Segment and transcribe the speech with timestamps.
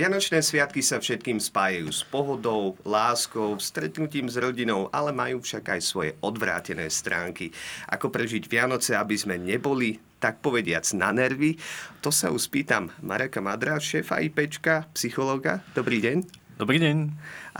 [0.00, 5.80] Vianočné sviatky sa všetkým spájajú s pohodou, láskou, stretnutím s rodinou, ale majú však aj
[5.84, 7.52] svoje odvrátené stránky.
[7.84, 11.60] Ako prežiť Vianoce, aby sme neboli tak povediac na nervy.
[12.00, 15.60] To sa už spýtam Mareka Madra, šéfa IPčka, psychologa.
[15.76, 16.24] Dobrý deň.
[16.56, 16.96] Dobrý deň.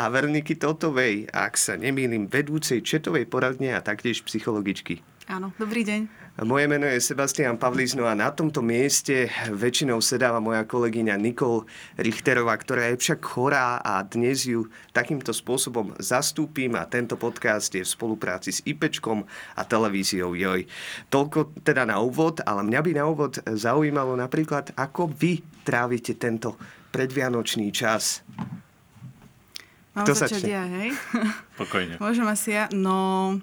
[0.00, 5.04] A Veroniky Totovej, ak sa nemýlim, vedúcej četovej poradne a taktiež psychologičky.
[5.28, 6.19] Áno, dobrý deň.
[6.40, 11.68] Moje meno je Sebastian Pavlizno a na tomto mieste väčšinou sedáva moja kolegyňa Nikol
[12.00, 14.64] Richterová, ktorá je však chorá a dnes ju
[14.96, 19.20] takýmto spôsobom zastúpim a tento podcast je v spolupráci s IPčkom
[19.52, 20.64] a televíziou JOJ.
[21.12, 26.56] Toľko teda na úvod, ale mňa by na úvod zaujímalo napríklad, ako vy trávite tento
[26.88, 28.24] predvianočný čas.
[29.92, 30.96] Mám Kto začať ja, hej?
[31.60, 32.00] Pokojne.
[32.00, 32.64] Môžem asi ja?
[32.72, 33.36] No,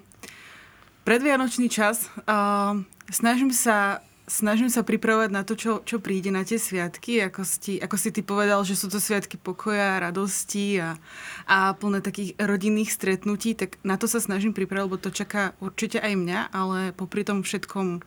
[1.08, 2.12] Predvianočný čas.
[2.28, 7.24] Uh, snažím sa snažím sa pripravovať na to, čo, čo príde na tie sviatky.
[7.24, 11.00] Ako si, ako si ty povedal, že sú to sviatky pokoja, radosti a,
[11.48, 15.96] a plné takých rodinných stretnutí, tak na to sa snažím pripravovať, lebo to čaká určite
[15.96, 18.04] aj mňa, ale popri tom všetkom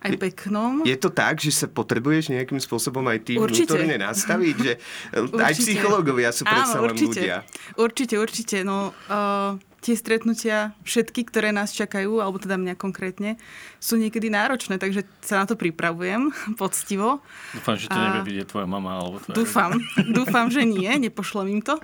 [0.00, 0.82] aj peknom.
[0.82, 3.70] Je to tak, že sa potrebuješ nejakým spôsobom aj ty určite.
[3.70, 4.54] vnútorne nastaviť?
[4.58, 4.72] Že
[5.30, 5.44] určite.
[5.44, 7.36] Aj psychológovia sú predsa len ľudia.
[7.78, 8.56] Určite, určite.
[8.64, 13.40] No, uh, tie stretnutia, všetky, ktoré nás čakajú, alebo teda mňa konkrétne,
[13.80, 17.24] sú niekedy náročné, takže sa na to pripravujem poctivo.
[17.56, 18.04] Dúfam, že to a...
[18.12, 19.00] nevie vidieť tvoja mama.
[19.00, 19.72] Alebo tvoja dúfam,
[20.18, 21.80] dúfam, že nie, nepošlem im to.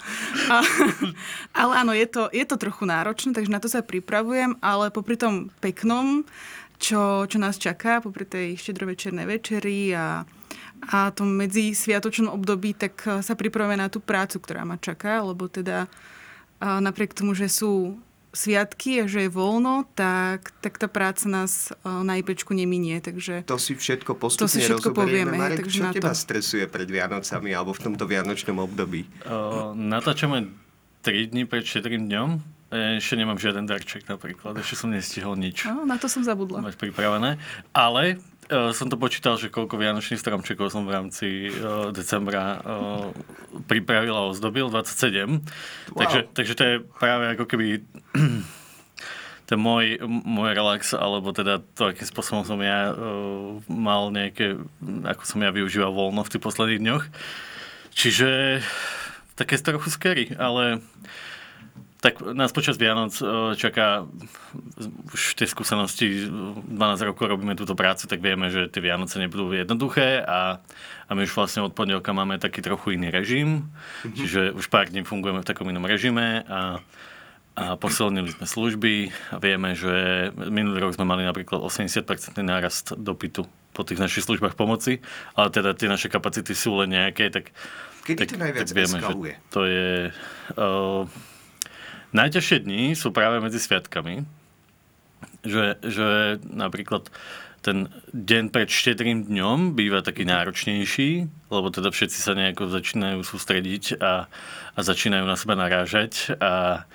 [0.53, 0.61] A,
[1.57, 5.17] ale áno, je to, je to trochu náročné, takže na to sa pripravujem, ale popri
[5.17, 6.29] tom peknom,
[6.77, 10.29] čo, čo nás čaká, popri tej štedrovečernej večeri a
[10.93, 15.49] a tom medzi sviatočnom období, tak sa pripravujeme na tú prácu, ktorá ma čaká, lebo
[15.49, 15.89] teda
[16.61, 18.01] a napriek tomu, že sú
[18.37, 23.01] sviatky a že je voľno, tak, tak tá práca nás na IPčku neminie.
[23.01, 25.41] Takže to si všetko postupne to si všetko povieme.
[25.41, 26.21] Marek, takže čo teba to...
[26.21, 29.09] stresuje pred Vianocami alebo v tomto vianočnom období?
[29.25, 30.53] Uh, natáčame
[31.01, 32.29] 3 dní pred 4 dňom.
[32.67, 35.65] Ešte nemám žiaden darček napríklad, ešte som nestihol nič.
[35.71, 36.59] No, na to som zabudla.
[36.61, 37.39] Mať pripravené.
[37.71, 43.11] Ale Uh, som to počítal, že koľko vianočných stromčekov som v rámci uh, decembra uh,
[43.67, 45.43] pripravil a ozdobil, 27.
[45.91, 45.99] Wow.
[45.99, 47.83] Takže, takže to je práve ako keby
[49.51, 54.63] ten môj, môj relax, alebo teda to, akým spôsobom som ja uh, mal nejaké,
[55.03, 57.05] ako som ja využíval voľno v tých posledných dňoch.
[57.99, 58.63] Čiže
[59.35, 60.87] také trochu scary, ale
[62.07, 64.07] tak nás počas Vianoc e, čaká
[65.11, 66.71] už tej skúsenosti 12
[67.03, 70.63] rokov robíme túto prácu, tak vieme, že tie Vianoce nebudú jednoduché a,
[71.03, 74.15] a my už vlastne od pondelka máme taký trochu iný režim, mm-hmm.
[74.15, 76.79] čiže už pár dní fungujeme v takom inom režime a,
[77.59, 78.95] a posilnili sme služby
[79.35, 82.07] a vieme, že minulý rok sme mali napríklad 80%
[82.47, 85.03] nárast dopytu po tých našich službách pomoci,
[85.35, 87.51] ale teda tie naše kapacity sú len nejaké, tak...
[88.07, 89.35] Kedy tak, to najviac tak vieme, eskaluje?
[89.35, 89.91] Že to je...
[90.55, 91.35] Uh,
[92.15, 94.23] Najťažšie dni sú práve medzi sviatkami,
[95.47, 97.11] že, že napríklad
[97.67, 103.99] ten deň pred štedrým dňom býva taký náročnejší, lebo teda všetci sa nejako začínajú sústrediť
[103.99, 104.31] a,
[104.75, 106.87] a začínajú na seba narážať a,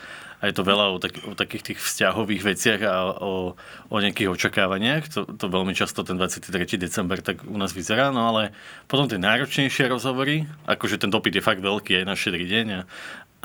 [0.41, 3.53] a je to veľa o, tak, o takých tých vzťahových veciach a o,
[3.93, 5.13] o nejakých očakávaniach.
[5.13, 6.81] To, to veľmi často ten 23.
[6.81, 8.49] december tak u nás vyzerá, no ale
[8.89, 12.81] potom tie náročnejšie rozhovory, akože ten dopyt je fakt veľký aj na šedrý deň a,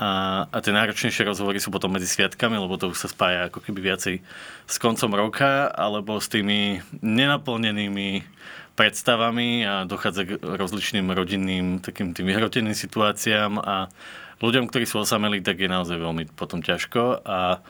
[0.01, 0.09] a,
[0.49, 3.93] a tie náročnejšie rozhovory sú potom medzi sviatkami, lebo to už sa spája ako keby
[3.93, 4.25] viacej
[4.65, 8.25] s koncom roka alebo s tými nenaplnenými
[8.77, 13.89] predstavami a dochádza k rozličným rodinným takým tým vyhroteným situáciám a
[14.41, 17.25] ľuďom, ktorí sú osamelí, tak je naozaj veľmi potom ťažko.
[17.25, 17.61] A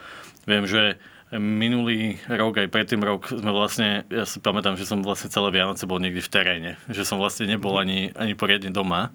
[0.47, 0.99] viem, že
[1.35, 5.83] minulý rok, aj predtým rok sme vlastne, ja si pamätám, že som vlastne celé Vianoce
[5.83, 9.11] bol niekde v teréne, že som vlastne nebol ani, ani poriadne doma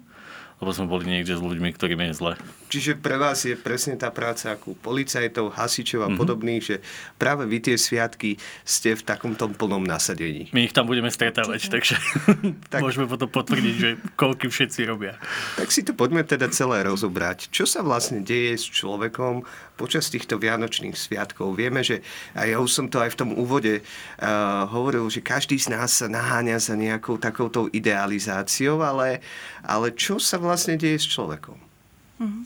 [0.63, 2.33] lebo sme boli niekde s ľuďmi, ktorým je zle.
[2.71, 6.17] Čiže pre vás je presne tá práca ako policajtov, hasičov a mm-hmm.
[6.17, 6.75] podobných, že
[7.19, 10.47] práve vy tie sviatky ste v takomto plnom nasadení.
[10.55, 11.99] My ich tam budeme stretávať, takže
[12.73, 15.19] tak, môžeme potom potvrdiť, že koľky všetci robia.
[15.59, 17.51] Tak si to poďme teda celé rozobrať.
[17.51, 19.43] Čo sa vlastne deje s človekom
[19.75, 21.59] počas týchto vianočných sviatkov?
[21.59, 21.99] Vieme, že
[22.31, 25.91] a ja už som to aj v tom úvode uh, hovoril, že každý z nás
[25.91, 29.19] sa naháňa za nejakou takouto idealizáciou, ale,
[29.65, 31.57] ale čo sa vlastne vlastne deje s človekom?
[32.21, 32.41] Mhm.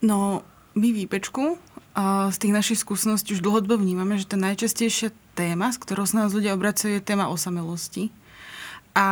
[0.00, 0.40] No,
[0.72, 1.60] my výpečku
[2.30, 6.32] z tých našich skúseností už dlhodobo vnímame, že tá najčastejšia téma, s ktorou sa nás
[6.32, 8.14] ľudia obracajú, je téma osamelosti.
[8.94, 9.06] A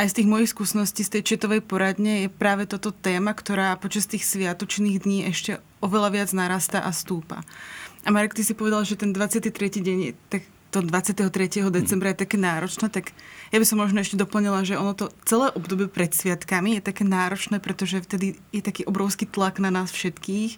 [0.00, 4.08] aj z tých mojich skúseností z tej četovej poradne je práve toto téma, ktorá počas
[4.08, 7.44] tých sviatočných dní ešte oveľa viac narastá a stúpa.
[8.02, 9.52] A Marek, ty si povedal, že ten 23.
[9.52, 10.42] deň je tak
[10.72, 11.68] to 23.
[11.68, 13.12] decembra je také náročné, tak
[13.52, 17.04] ja by som možno ešte doplnila, že ono to celé obdobie pred sviatkami je také
[17.04, 20.56] náročné, pretože vtedy je taký obrovský tlak na nás všetkých,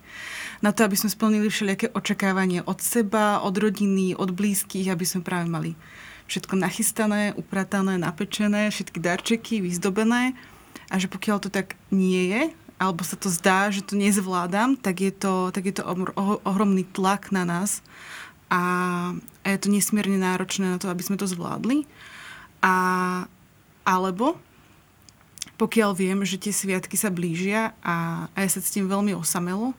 [0.63, 5.27] na to, aby sme splnili všelijaké očakávanie od seba, od rodiny, od blízkych, aby sme
[5.27, 5.75] práve mali
[6.31, 10.39] všetko nachystané, upratané, napečené, všetky darčeky, vyzdobené.
[10.89, 12.43] A že pokiaľ to tak nie je,
[12.79, 15.83] alebo sa to zdá, že to nezvládam, tak je to, tak je to
[16.47, 17.83] ohromný tlak na nás
[18.55, 18.59] a,
[19.43, 21.91] je to nesmierne náročné na to, aby sme to zvládli.
[22.63, 23.27] A,
[23.83, 24.39] alebo
[25.59, 29.75] pokiaľ viem, že tie sviatky sa blížia a, a ja sa cítim veľmi osamelo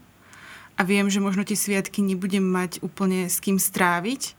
[0.75, 4.35] a viem, že možno tie sviatky nebudem mať úplne s kým stráviť,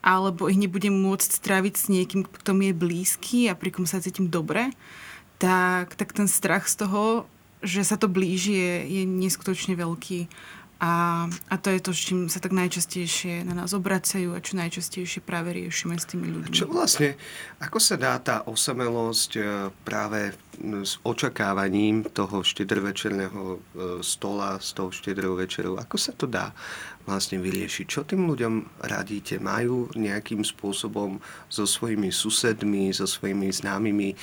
[0.00, 4.00] alebo ich nebudem môcť stráviť s niekým, kto mi je blízky a pri kom sa
[4.00, 4.72] cítim dobre,
[5.40, 7.28] tak, tak ten strach z toho,
[7.60, 10.28] že sa to blíži, je, je neskutočne veľký.
[10.80, 14.56] A, a to je to, s čím sa tak najčastejšie na nás obracajú a čo
[14.56, 16.56] najčastejšie práve riešime s tými ľuďmi.
[16.56, 17.20] Čo vlastne,
[17.60, 19.42] ako sa dá tá osamelosť e,
[19.84, 23.58] práve s očakávaním toho štedrovečerného e,
[24.00, 26.56] stola, z toho štedrou večerou, ako sa to dá
[27.10, 27.84] vlastne vyriešiť?
[27.90, 29.42] Čo tým ľuďom radíte?
[29.42, 31.18] Majú nejakým spôsobom
[31.50, 34.14] so svojimi susedmi, so svojimi známymi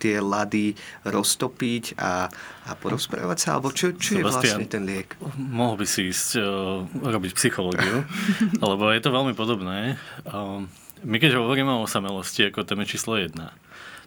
[0.00, 0.72] tie lady
[1.04, 2.32] roztopiť a,
[2.64, 3.48] a porozprávať sa?
[3.60, 5.12] Alebo čo, čo je vlastne ten liek?
[5.36, 8.08] Mohol by si ísť uh, robiť psychológiu,
[8.72, 10.00] lebo je to veľmi podobné.
[10.24, 10.72] Um,
[11.04, 13.52] my keď hovoríme o osamelosti ako téme číslo jedna,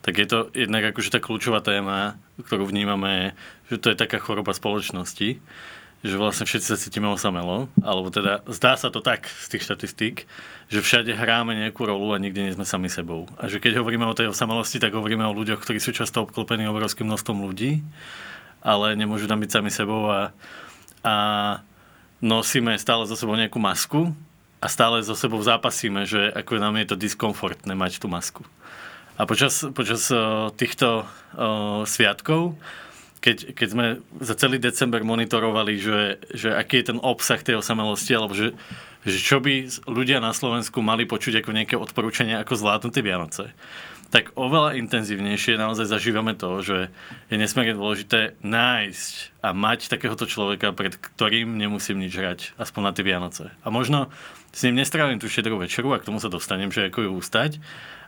[0.01, 3.37] tak je to jednak akože tá kľúčová téma, ktorú vnímame,
[3.69, 5.37] že to je taká choroba spoločnosti,
[6.05, 10.15] že vlastne všetci sa cítime osamelo, alebo teda zdá sa to tak z tých štatistík,
[10.69, 13.25] že všade hráme nejakú rolu a nikde nie sme sami sebou.
[13.41, 16.69] A že keď hovoríme o tej osamelosti, tak hovoríme o ľuďoch, ktorí sú často obklopení
[16.69, 17.81] obrovským množstvom ľudí,
[18.61, 20.29] ale nemôžu tam byť sami sebou a,
[21.01, 21.15] a
[22.21, 24.13] nosíme stále so sebou nejakú masku
[24.61, 28.45] a stále so sebou zápasíme, že ako nám je to diskomfortné mať tú masku.
[29.17, 32.53] A počas, počas uh, týchto uh, sviatkov
[33.27, 33.85] keď, keď sme
[34.23, 38.55] za celý december monitorovali, že, že aký je ten obsah tej osamelosti, alebo že,
[39.03, 43.45] že čo by ľudia na Slovensku mali počuť ako nejaké odporúčania, ako zvládnuť tie Vianoce,
[44.07, 46.87] tak oveľa intenzívnejšie naozaj zažívame to, že
[47.27, 52.91] je nesmierne dôležité nájsť a mať takéhoto človeka, pred ktorým nemusím nič hrať, aspoň na
[52.95, 53.51] tie Vianoce.
[53.59, 54.07] A možno
[54.55, 57.59] s ním nestrávim tú šedrú večeru, a k tomu sa dostanem, že ako ju ustať,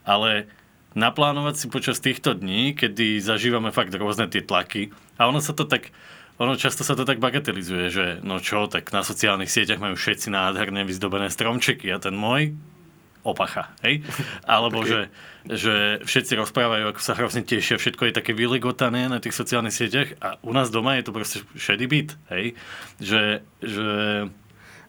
[0.07, 0.48] ale
[0.97, 4.89] naplánovať si počas týchto dní, kedy zažívame fakt rôzne tie tlaky.
[5.21, 5.94] A ono sa to tak,
[6.41, 10.33] ono často sa to tak bagatelizuje, že no čo, tak na sociálnych sieťach majú všetci
[10.33, 12.57] nádherné vyzdobené stromčeky a ten môj
[13.21, 14.01] opacha, hej?
[14.47, 14.89] Alebo okay.
[14.89, 15.01] že,
[15.51, 15.75] že
[16.07, 20.39] všetci rozprávajú, ako sa hrozne tešia, všetko je také vyligotané na tých sociálnych sieťach a
[20.42, 22.56] u nás doma je to proste šedý byt, hej?
[23.03, 23.24] Že,
[23.59, 23.88] že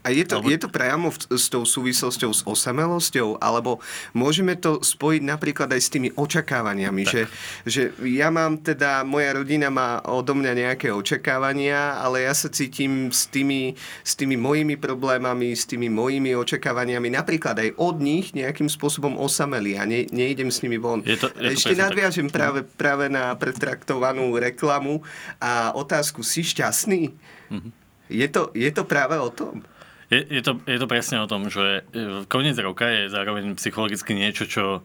[0.00, 3.84] a je to, je to priamo v, s tou súvislosťou s osamelosťou, alebo
[4.16, 7.28] môžeme to spojiť napríklad aj s tými očakávaniami, že,
[7.68, 13.12] že ja mám teda, moja rodina má odo mňa nejaké očakávania, ale ja sa cítim
[13.12, 18.72] s tými, s tými mojimi problémami, s tými mojimi očakávaniami, napríklad aj od nich nejakým
[18.72, 21.04] spôsobom osamelý a ne, nejdem s nimi von.
[21.04, 22.34] Je to, je to Ešte nadviažem tak.
[22.40, 25.04] práve, práve na pretraktovanú reklamu
[25.36, 27.12] a otázku, si šťastný?
[27.52, 27.72] Mm-hmm.
[28.10, 29.62] Je to, je to práve o tom?
[30.10, 34.42] Je, to, je to presne o tom, že e, koniec roka je zároveň psychologicky niečo,
[34.42, 34.82] čo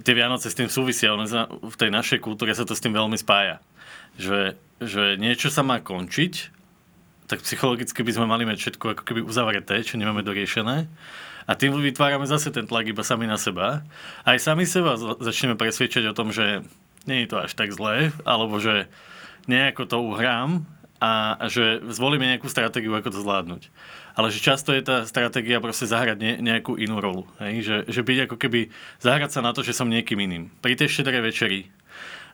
[0.00, 1.12] tie Vianoce s tým súvisia.
[1.12, 3.60] V tej našej kultúre sa to s tým veľmi spája.
[4.16, 6.48] Že, že niečo sa má končiť,
[7.28, 10.88] tak psychologicky by sme mali mať všetko ako keby uzavreté, čo nemáme doriešené.
[11.44, 13.84] A tým vytvárame zase ten tlak iba sami na seba.
[14.24, 16.64] Aj sami seba začneme presvedčať o tom, že
[17.04, 18.88] nie je to až tak zlé, alebo že
[19.50, 20.64] nejako to uhrám
[21.02, 23.62] a že zvolíme nejakú stratégiu, ako to zvládnuť
[24.12, 27.24] ale že často je tá stratégia proste zahrať ne, nejakú inú rolu.
[27.40, 27.64] Hej?
[27.64, 28.60] Že, že byť ako keby,
[29.00, 30.52] zahrať sa na to, že som niekým iným.
[30.60, 31.60] Pri tej štedrej večeri,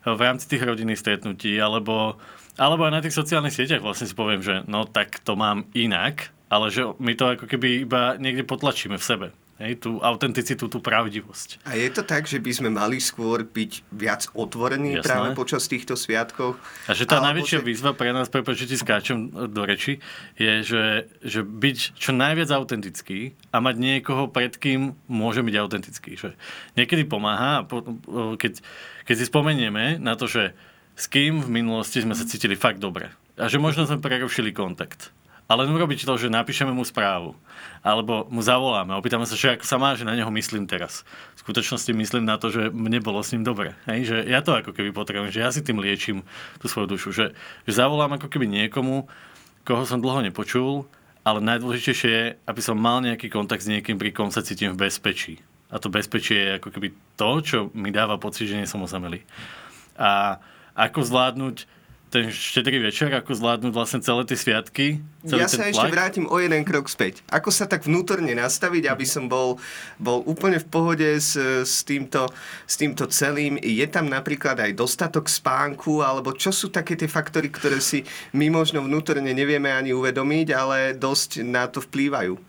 [0.03, 2.19] v rámci tých rodinných stretnutí, alebo,
[2.55, 6.31] alebo aj na tých sociálnych sieťach vlastne si poviem, že no tak to mám inak,
[6.47, 9.27] ale že my to ako keby iba niekde potlačíme v sebe.
[9.59, 11.67] Hej, tú autenticitu, tú pravdivosť.
[11.67, 15.03] A je to tak, že by sme mali skôr byť viac otvorení Jasné.
[15.03, 16.55] práve počas týchto sviatkov?
[16.87, 17.67] A že tá najväčšia že...
[17.67, 19.99] výzva pre nás, prepáč, že ti skáčem do reči,
[20.39, 20.83] je, že,
[21.19, 26.15] že byť čo najviac autentický a mať niekoho, pred kým môže byť autentický.
[26.15, 26.39] Že
[26.79, 27.67] niekedy pomáha,
[28.39, 28.63] keď,
[29.03, 30.55] keď si spomenieme na to, že
[30.95, 33.11] s kým v minulosti sme sa cítili fakt dobre.
[33.35, 35.11] A že možno sme prerušili kontakt
[35.49, 37.33] ale urobiť to, že napíšeme mu správu,
[37.81, 41.01] alebo mu zavoláme, opýtame sa, že ako sa má, že na neho myslím teraz.
[41.33, 43.73] V skutočnosti myslím na to, že mne bolo s ním dobre.
[43.89, 44.13] Hej?
[44.13, 46.21] Že ja to ako keby potrebujem, že ja si tým liečím
[46.61, 47.09] tú svoju dušu.
[47.09, 47.25] Že,
[47.65, 49.09] že zavolám ako keby niekomu,
[49.65, 50.85] koho som dlho nepočul,
[51.25, 54.85] ale najdôležitejšie je, aby som mal nejaký kontakt s niekým, pri kom sa cítim v
[54.85, 55.41] bezpečí.
[55.73, 59.25] A to bezpečie je ako keby to, čo mi dáva pocit, že nie som osamelý.
[59.97, 60.37] A
[60.77, 61.78] ako zvládnuť
[62.09, 64.85] ten štedrý večer, ako zvládnuť vlastne celé tie sviatky.
[65.21, 67.21] Celý ja sa ten ešte vrátim o jeden krok späť.
[67.29, 69.61] Ako sa tak vnútorne nastaviť, aby som bol,
[70.01, 72.25] bol úplne v pohode s, s, týmto,
[72.65, 73.61] s týmto celým?
[73.61, 78.01] Je tam napríklad aj dostatok spánku, alebo čo sú také tie faktory, ktoré si
[78.33, 82.48] my možno vnútorne nevieme ani uvedomiť, ale dosť na to vplývajú?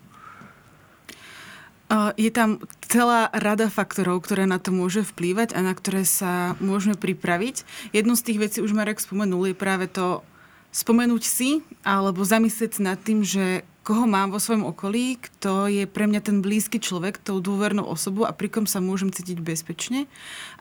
[2.14, 6.94] Je tam celá rada faktorov, ktoré na to môže vplývať a na ktoré sa môžeme
[6.94, 7.66] pripraviť.
[7.90, 10.22] Jednu z tých vecí už Marek spomenul, je práve to
[10.70, 16.04] spomenúť si alebo zamyslieť nad tým, že koho mám vo svojom okolí, kto je pre
[16.06, 20.06] mňa ten blízky človek, tou dôvernou osobou a pri kom sa môžem cítiť bezpečne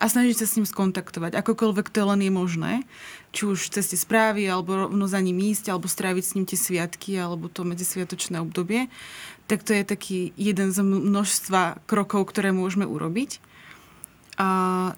[0.00, 2.72] a snažiť sa s ním skontaktovať, akokoľvek to len je možné.
[3.30, 6.58] Či už cez tie správy, alebo rovno za ním ísť, alebo stráviť s ním tie
[6.58, 8.90] sviatky, alebo to medzisviatočné obdobie.
[9.50, 13.42] Tak to je taký jeden z množstva krokov, ktoré môžeme urobiť.
[14.38, 14.48] A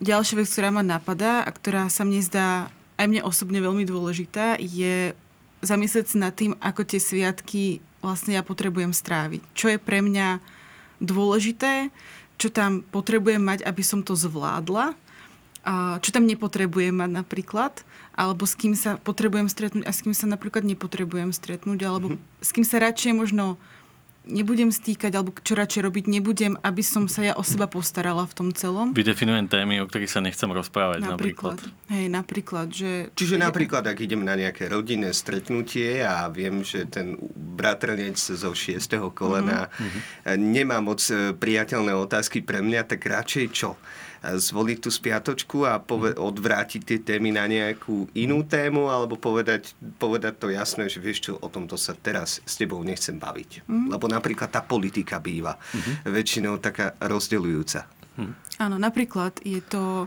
[0.04, 2.68] ďalšia vec, ktorá ma napadá a ktorá sa mne zdá
[3.00, 5.16] aj mne osobne veľmi dôležitá, je
[5.64, 9.40] zamyslieť sa nad tým, ako tie sviatky vlastne ja potrebujem stráviť.
[9.56, 10.38] Čo je pre mňa
[11.00, 11.88] dôležité,
[12.36, 14.94] čo tam potrebujem mať, aby som to zvládla,
[15.62, 17.72] a čo tam nepotrebujem mať napríklad,
[18.18, 22.50] alebo s kým sa potrebujem stretnúť a s kým sa napríklad nepotrebujem stretnúť, alebo s
[22.50, 23.56] kým sa radšej možno
[24.26, 28.34] nebudem stýkať, alebo čo radšej robiť nebudem, aby som sa ja o seba postarala v
[28.34, 28.94] tom celom.
[28.94, 31.58] Vydefinujem témy, o ktorých sa nechcem rozprávať napríklad.
[31.58, 31.90] Napríklad.
[31.90, 32.90] Hej, napríklad, že...
[33.18, 39.10] Čiže napríklad, ak idem na nejaké rodinné stretnutie a viem, že ten bratranec zo šiestého
[39.10, 40.38] kolena mm-hmm.
[40.38, 43.74] nemá moc e, priateľné otázky pre mňa, tak radšej čo?
[44.22, 50.38] Zvoliť tú spiatočku a pove- odvrátiť tie témy na nejakú inú tému alebo povedať, povedať
[50.38, 53.66] to jasné, že vieš čo, o tomto sa teraz s tebou nechcem baviť.
[53.66, 53.90] Mm-hmm.
[53.90, 55.94] Lebo napríklad tá politika býva mm-hmm.
[56.06, 58.02] väčšinou taká rozdeľujúca.
[58.62, 60.06] Áno, napríklad je to,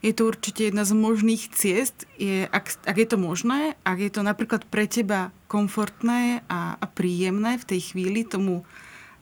[0.00, 4.10] je to určite jedna z možných ciest, je, ak, ak je to možné, ak je
[4.10, 8.64] to napríklad pre teba komfortné a, a príjemné v tej chvíli tomu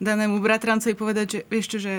[0.03, 1.95] danému bratrancovi povedať, že vieš čo, že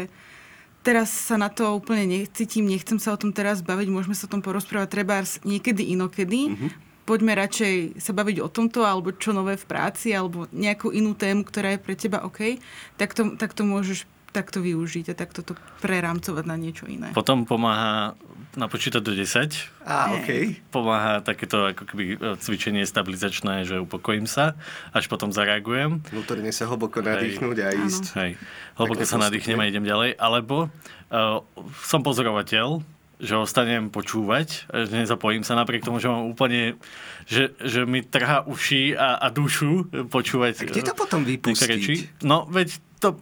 [0.84, 4.34] teraz sa na to úplne necítim, nechcem sa o tom teraz baviť, môžeme sa o
[4.36, 6.52] tom porozprávať treba niekedy inokedy.
[6.52, 6.70] Mm-hmm.
[7.04, 11.44] Poďme radšej sa baviť o tomto, alebo čo nové v práci, alebo nejakú inú tému,
[11.44, 12.60] ktorá je pre teba OK,
[12.96, 15.54] tak to, tak to môžeš takto využiť a takto to
[15.86, 17.13] prerámcovať na niečo iné.
[17.13, 18.18] Potom pomáha
[18.54, 19.86] napočítať do 10.
[19.86, 20.18] Á, Hej.
[20.18, 20.30] OK.
[20.70, 24.54] Pomáha takéto ako keby e, cvičenie stabilizačné, že upokojím sa,
[24.94, 26.06] až potom zareagujem.
[26.13, 28.04] Vnútorne sa hlboko nadýchnuť a ísť.
[28.18, 28.32] Hej.
[28.78, 30.18] Hlboko sa nadýchnem a idem ďalej.
[30.18, 31.42] Alebo uh,
[31.82, 32.82] som pozorovateľ,
[33.24, 36.75] že ostanem počúvať, a že nezapojím sa napriek tomu, že mám úplne,
[37.24, 40.54] že, že mi trhá uši a, a dušu počúvať.
[40.60, 41.70] A kde to potom vypustiť?
[41.70, 41.96] reči.
[42.22, 43.19] No, veď to,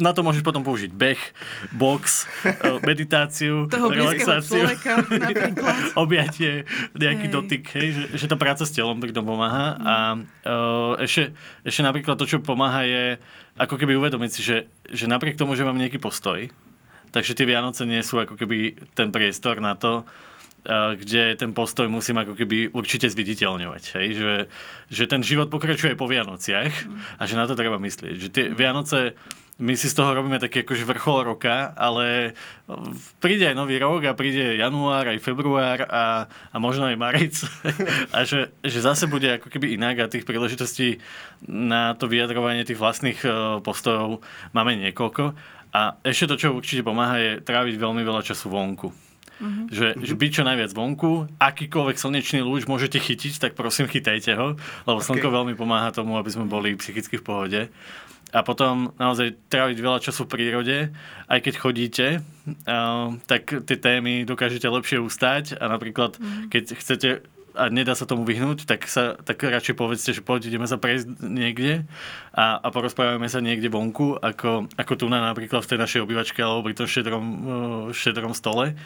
[0.00, 1.20] na to môžeš potom použiť beh,
[1.76, 5.04] box, eh, meditáciu, Toho relaxáciu, človeka
[6.02, 6.64] objatie,
[6.96, 7.34] nejaký Hej.
[7.36, 9.76] dotyk, hej, že, že tá práca s telom pri tom pomáha.
[9.76, 11.36] A uh, ešte,
[11.68, 13.04] ešte napríklad to, čo pomáha, je
[13.60, 16.48] ako keby uvedomiť si, že, že napriek tomu, že mám nejaký postoj,
[17.12, 20.08] takže tie Vianoce nie sú ako keby ten priestor na to,
[20.66, 23.82] kde ten postoj musím ako keby určite zviditeľňovať.
[23.96, 24.06] Hej?
[24.18, 24.34] Že,
[24.90, 26.74] že ten život pokračuje po Vianociach
[27.16, 28.14] a že na to treba myslieť.
[28.18, 29.16] Že tie Vianoce
[29.58, 32.38] my si z toho robíme taký akože vrchol roka, ale
[33.18, 37.34] príde aj nový rok a príde január, aj február a, a možno aj marec.
[38.14, 41.02] a že, že zase bude ako keby inak a tých príležitostí
[41.50, 44.22] na to vyjadrovanie tých vlastných eh, postojov
[44.54, 45.34] máme niekoľko.
[45.74, 49.07] A ešte to, čo určite pomáha, je tráviť veľmi veľa času vonku.
[49.38, 49.64] Mm-hmm.
[49.70, 54.58] Že, že byť čo najviac vonku, akýkoľvek slnečný lúč môžete chytiť, tak prosím chytajte ho,
[54.84, 55.34] lebo slnko Ok.
[55.34, 57.60] veľmi pomáha tomu, aby sme boli psychicky v pohode.
[58.28, 60.76] A potom naozaj tráviť veľa času v prírode,
[61.32, 66.20] aj keď chodíte, uh, tak tie témy dokážete lepšie ustať a napríklad,
[66.52, 67.08] keď chcete
[67.58, 71.18] a nedá sa tomu vyhnúť, tak sa tak radšej povedzte, že poď, ideme sa prejsť
[71.18, 71.90] niekde
[72.30, 76.38] a, a porozprávame sa niekde vonku, ako, ako tu na napríklad v tej našej obývačke
[76.38, 77.26] alebo pri tom šedrom,
[77.90, 78.78] šedrom stole.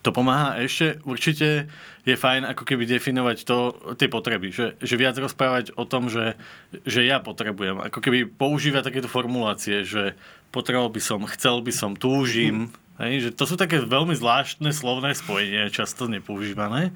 [0.00, 1.68] To pomáha a ešte určite
[2.08, 6.40] je fajn ako keby definovať to, tie potreby, že, že viac rozprávať o tom, že,
[6.88, 7.84] že ja potrebujem.
[7.84, 10.16] Ako keby používať takéto formulácie, že
[10.48, 12.72] potreboval by som, chcel by som, túžim.
[13.00, 16.92] Hej, že to sú také veľmi zvláštne slovné spojenia, často nepoužívané,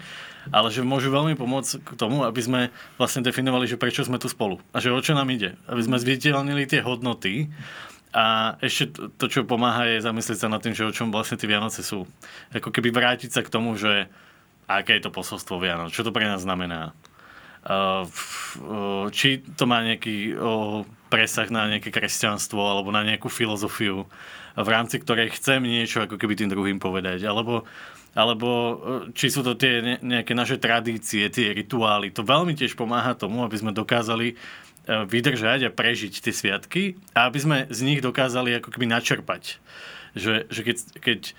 [0.53, 2.61] ale že môžu veľmi pomôcť k tomu, aby sme
[3.01, 5.57] vlastne definovali, že prečo sme tu spolu a že o čo nám ide.
[5.65, 7.49] Aby sme zviditeľnili tie hodnoty
[8.15, 11.35] a ešte to- to, čo pomáha, je zamyslieť sa nad tým, že o čom vlastne
[11.35, 12.07] tie Vianoce sú.
[12.55, 14.07] Ako keby vrátiť sa k tomu, že
[14.71, 16.95] aké je to posolstvo Vianoc, čo to pre nás znamená.
[19.11, 19.29] Či
[19.59, 20.37] to má nejaký
[21.11, 24.07] presah na nejaké kresťanstvo alebo na nejakú filozofiu,
[24.55, 27.27] v rámci ktorej chcem niečo ako keby tým druhým povedať.
[27.27, 27.67] Alebo,
[28.15, 28.49] alebo
[29.17, 32.15] či sú to tie nejaké naše tradície, tie rituály.
[32.15, 34.39] To veľmi tiež pomáha tomu, aby sme dokázali
[34.87, 36.83] vydržať a prežiť tie sviatky
[37.17, 39.59] a aby sme z nich dokázali ako keby načerpať.
[40.15, 41.33] Že, že keď, keď e,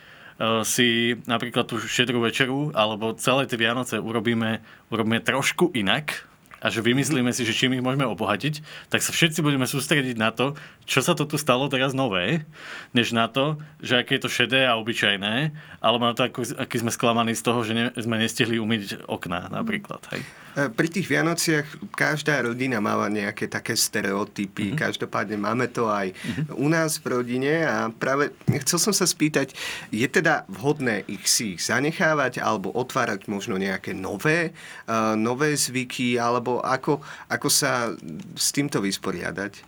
[0.68, 0.88] si
[1.30, 4.60] napríklad tú šedrú večeru alebo celé tie Vianoce urobíme,
[4.92, 6.28] urobíme trošku inak,
[6.66, 10.34] a že vymyslíme si, že čím ich môžeme obohatiť, tak sa všetci budeme sústrediť na
[10.34, 10.58] to,
[10.90, 12.42] čo sa to tu stalo teraz nové,
[12.90, 16.26] než na to, že aké je to šedé a obyčajné, alebo na to,
[16.58, 20.02] aký sme sklamaní z toho, že ne, sme nestihli umyť okná napríklad.
[20.10, 20.26] Hej.
[20.56, 24.72] E, pri tých Vianociach každá rodina mala nejaké také stereotypy.
[24.72, 24.80] Mm-hmm.
[24.80, 26.56] Každopádne máme to aj mm-hmm.
[26.56, 28.32] u nás v rodine a práve
[28.64, 29.52] chcel som sa spýtať,
[29.92, 34.56] je teda vhodné ich si ich zanechávať alebo otvárať možno nejaké nové,
[34.88, 37.92] uh, nové zvyky alebo ako, ako sa
[38.40, 39.60] s týmto vysporiadať?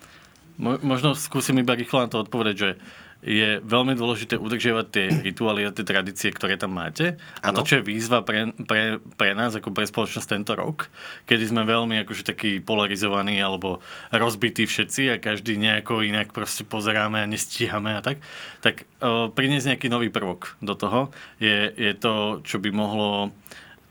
[0.57, 2.69] Mo- možno skúsim iba rýchlo na to odpovedať, že
[3.25, 7.17] je veľmi dôležité udržiavať tie rituály a tie tradície, ktoré tam máte.
[7.41, 7.61] A ano.
[7.61, 10.87] to, čo je výzva pre, pre, pre nás, ako pre spoločnosť tento rok,
[11.25, 13.81] kedy sme veľmi akože takí polarizovaní alebo
[14.13, 18.21] rozbití všetci a každý nejako inak proste pozeráme a nestíhame a tak,
[18.61, 21.09] tak uh, priniesť nejaký nový prvok do toho
[21.41, 23.33] je, je to, čo by mohlo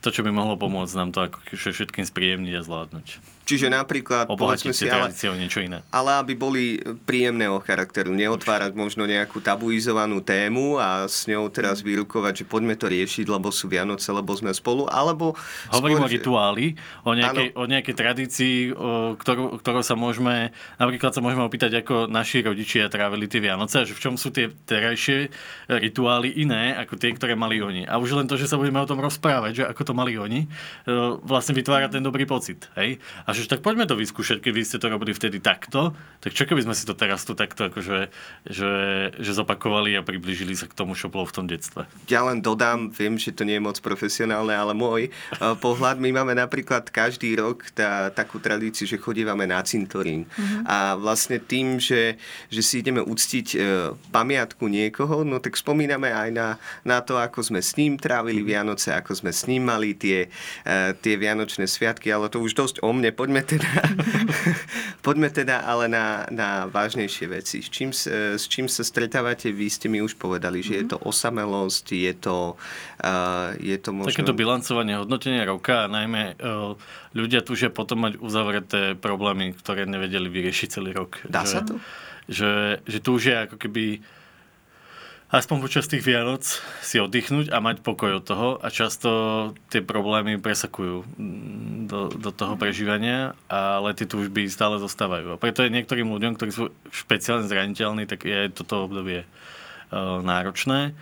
[0.04, 3.35] to, čo by mohlo pomôcť nám to ako všetkým spríjemniť a zvládnuť.
[3.46, 5.78] Čiže napríklad, povedzme si, ale, niečo iné.
[5.94, 12.42] ale aby boli príjemného charakteru, neotvárať možno nejakú tabuizovanú tému a s ňou teraz vyrukovať,
[12.42, 15.38] že poďme to riešiť, lebo sú Vianoce, lebo sme spolu, alebo...
[15.70, 16.66] Hovorím skôr, o rituáli,
[17.06, 20.50] o nejakej, o nejakej tradícii, o ktorú, ktorou sa môžeme,
[20.82, 24.50] napríklad sa môžeme opýtať, ako naši rodičia trávili tie Vianoce, že v čom sú tie
[24.50, 25.30] terajšie
[25.70, 27.86] rituály iné, ako tie, ktoré mali oni.
[27.86, 30.42] A už len to, že sa budeme o tom rozprávať, že ako to mali oni,
[30.42, 30.48] e,
[31.22, 32.66] vlastne vytvára ten dobrý pocit.
[32.74, 32.98] Hej?
[33.22, 35.92] A že tak poďme to vyskúšať, keď vy ste to robili vtedy takto,
[36.24, 38.08] tak čo keby sme si to teraz tu takto akože,
[38.48, 38.72] že,
[39.20, 41.84] že zopakovali a priblížili sa k tomu, čo bolo v tom detstve.
[42.08, 46.10] Ja len dodám, viem, že to nie je moc profesionálne, ale môj uh, pohľad, my
[46.16, 50.24] máme napríklad každý rok tá, takú tradíciu, že chodívame na cintorín.
[50.24, 50.62] Mm-hmm.
[50.64, 52.16] A vlastne tým, že,
[52.48, 53.60] že si ideme uctiť uh,
[54.10, 56.48] pamiatku niekoho, no tak spomíname aj na,
[56.86, 58.52] na to, ako sme s ním trávili mm-hmm.
[58.54, 60.30] Vianoce, ako sme s ním mali tie,
[60.64, 63.70] uh, tie Vianočné sviatky, ale to už dosť o mne poďme teda,
[65.06, 67.58] poďme teda ale na, na vážnejšie veci.
[67.58, 69.50] S čím, s čím sa stretávate?
[69.50, 70.90] Vy ste mi už povedali, že je mhm.
[70.94, 72.54] to osamelosť, je to,
[73.02, 74.14] uh, je to možno...
[74.14, 76.78] Takéto bilancovanie, hodnotenie roka a najmä uh,
[77.18, 81.18] ľudia túžia potom mať uzavreté problémy, ktoré nevedeli vyriešiť celý rok.
[81.26, 81.82] Dá že, sa to?
[82.30, 84.06] Že, že túžia ako keby
[85.36, 86.42] aspoň počas tých Vianoc
[86.80, 89.10] si oddychnúť a mať pokoj od toho a často
[89.68, 95.36] tie problémy presakujú mm, do, do toho prežívania, ale tie túžby stále zostávajú.
[95.36, 100.96] A preto je niektorým ľuďom, ktorí sú špeciálne zraniteľní, tak je toto obdobie uh, náročné.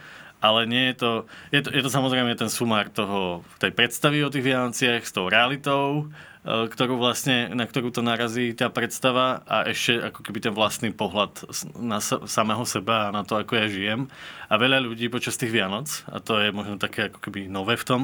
[0.44, 1.10] Ale nie je to,
[1.48, 5.32] je to, je to samozrejme ten sumár toho, tej predstavy o tých Vianociach s tou
[5.32, 10.52] realitou, E, ktorú vlastne, na ktorú to narazí tá predstava a ešte ako keby ten
[10.52, 11.40] vlastný pohľad
[11.80, 14.12] na samého seba a na to, ako ja žijem.
[14.52, 17.88] A veľa ľudí počas tých Vianoc, a to je možno také ako keby nové v
[17.88, 18.00] tom,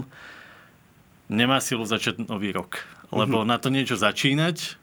[1.29, 2.81] nemá silu začať nový rok.
[3.13, 3.53] Lebo mm-hmm.
[3.53, 4.81] na to niečo začínať,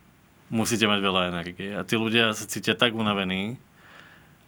[0.54, 1.74] musíte mať veľa energie.
[1.74, 3.58] A tí ľudia sa cítia tak unavení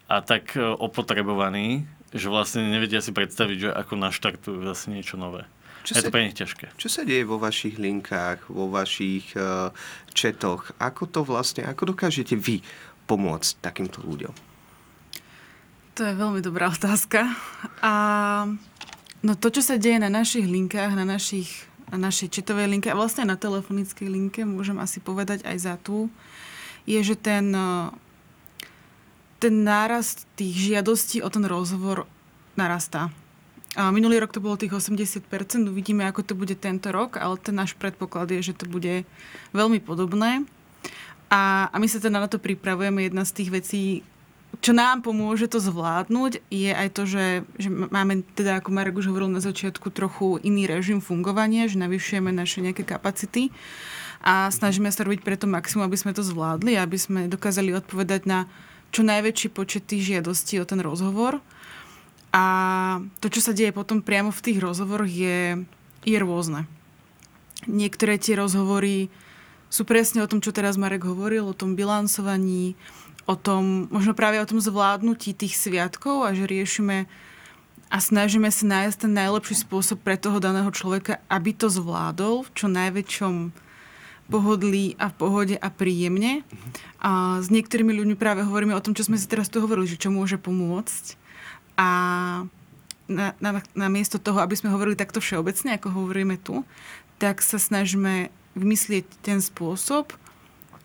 [0.05, 5.49] a tak e, opotrebovaní, že vlastne nevedia si predstaviť, že ako naštartujú zase niečo nové.
[5.83, 6.75] Čo je sa, to pre nich ťažké.
[6.75, 9.71] Čo sa deje vo vašich linkách, vo vašich uh,
[10.11, 10.75] četoch?
[10.77, 12.59] Ako to vlastne, ako dokážete vy
[13.07, 14.49] pomôcť takýmto ľuďom?
[15.99, 17.27] To je veľmi dobrá otázka.
[17.83, 17.93] A
[19.19, 22.95] no to, čo sa deje na našich linkách, na, našich, na našej četovej linke a
[22.95, 26.07] vlastne na telefonickej linke, môžem asi povedať aj za tú,
[26.87, 27.91] je, že ten, eh,
[29.43, 32.07] ten nárast tých žiadostí o ten rozhovor
[32.55, 33.11] narastá.
[33.77, 35.29] Minulý rok to bolo tých 80%,
[35.69, 39.05] uvidíme, ako to bude tento rok, ale ten náš predpoklad je, že to bude
[39.53, 40.41] veľmi podobné.
[41.29, 43.05] A, a my sa teda na to pripravujeme.
[43.05, 43.81] Jedna z tých vecí,
[44.65, 49.13] čo nám pomôže to zvládnuť, je aj to, že, že máme, teda ako Marek už
[49.13, 53.53] hovoril na začiatku, trochu iný režim fungovania, že navyšujeme naše nejaké kapacity
[54.25, 58.49] a snažíme sa robiť preto maximum, aby sme to zvládli, aby sme dokázali odpovedať na
[58.89, 61.37] čo najväčší počet tých žiadostí o ten rozhovor.
[62.29, 62.43] A
[63.21, 65.65] to, čo sa deje potom priamo v tých rozhovoroch, je,
[66.05, 66.69] je rôzne.
[67.65, 69.09] Niektoré tie rozhovory
[69.69, 72.77] sú presne o tom, čo teraz Marek hovoril, o tom bilancovaní,
[73.29, 77.05] o tom, možno práve o tom zvládnutí tých sviatkov a že riešime
[77.89, 82.49] a snažíme sa nájsť ten najlepší spôsob pre toho daného človeka, aby to zvládol v
[82.53, 83.35] čo najväčšom
[84.29, 86.45] pohodlí a v pohode a príjemne.
[87.01, 89.97] A s niektorými ľuďmi práve hovoríme o tom, čo sme si teraz tu hovorili, že
[89.97, 91.17] čo môže pomôcť.
[91.79, 91.87] A
[93.07, 96.67] na, na, na miesto toho, aby sme hovorili takto všeobecne, ako hovoríme tu,
[97.17, 100.11] tak sa snažíme vymyslieť ten spôsob,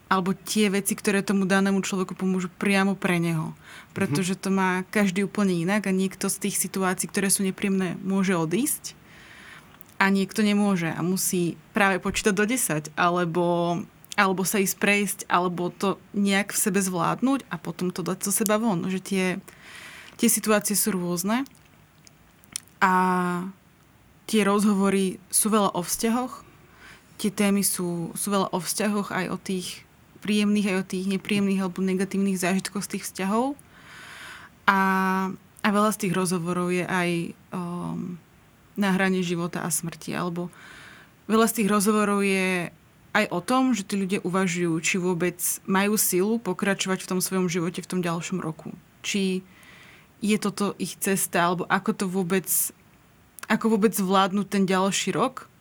[0.07, 3.57] alebo tie veci, ktoré tomu danému človeku pomôžu priamo pre neho.
[3.96, 8.37] Pretože to má každý úplne inak a niekto z tých situácií, ktoré sú nepríjemné, môže
[8.37, 8.94] odísť
[9.98, 13.80] a niekto nemôže a musí práve počítať do 10 alebo,
[14.18, 18.33] alebo sa ísť prejsť alebo to nejak v sebe zvládnuť a potom to dať zo
[18.35, 18.85] seba von.
[18.87, 19.24] Že tie,
[20.18, 21.46] tie situácie sú rôzne
[22.79, 22.92] a
[24.24, 26.44] tie rozhovory sú veľa o vzťahoch,
[27.18, 29.85] tie témy sú, sú veľa o vzťahoch, aj o tých
[30.24, 33.53] príjemných, aj o tých nepríjemných alebo negatívnych zážitkoch z tých vzťahov.
[34.64, 34.81] A,
[35.61, 37.11] a veľa z tých rozhovorov je aj
[37.53, 38.16] um,
[38.81, 40.16] na hrane života a smrti.
[40.16, 40.48] Alebo
[41.29, 42.72] veľa z tých rozhovorov je
[43.14, 47.46] aj o tom, že tí ľudia uvažujú, či vôbec majú silu pokračovať v tom svojom
[47.46, 48.72] živote v tom ďalšom roku.
[49.05, 49.44] Či
[50.24, 52.48] je toto ich cesta, alebo ako to vôbec,
[53.44, 55.52] ako vôbec zvládnuť ten ďalší rok,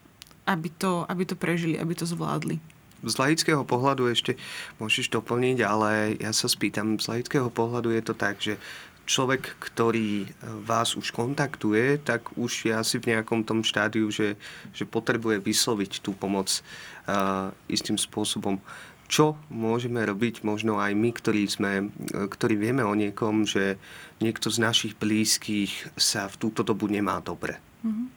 [0.47, 2.63] aby to, aby to prežili, aby to zvládli.
[3.03, 4.39] Z laického pohľadu ešte
[4.79, 8.55] môžeš doplniť, ale ja sa spýtam, z laického pohľadu je to tak, že
[9.03, 10.27] človek, ktorý e,
[10.63, 14.39] vás už kontaktuje, tak už je asi v nejakom tom štádiu, že,
[14.71, 16.63] že potrebuje vysloviť tú pomoc
[17.03, 18.63] uh, istým spôsobom.
[19.11, 23.77] Čo môžeme robiť možno aj my, ktorí, sme, e, ktorí vieme o niekom, že
[24.23, 27.59] niekto z našich blízkych sa v túto dobu nemá dobre?
[27.83, 28.07] Mm-hmm.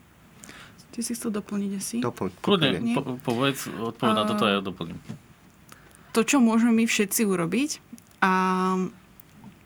[0.97, 1.97] Ty si chcel doplniť asi?
[2.01, 4.97] Doplň, Kľudne, po, povedz, odpoveď na toto a ja doplním.
[6.17, 7.71] To, čo môžeme my všetci urobiť,
[8.25, 8.33] a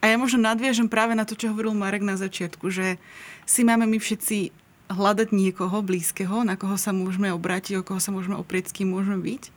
[0.01, 2.97] a ja možno nadviažem práve na to, čo hovoril Marek na začiatku, že
[3.45, 4.49] si máme my všetci
[4.91, 8.91] hľadať niekoho blízkeho, na koho sa môžeme obrátiť, o koho sa môžeme oprieť, s kým
[8.91, 9.53] môžeme byť.